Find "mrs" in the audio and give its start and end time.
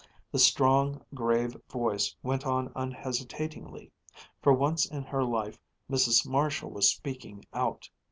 5.91-6.27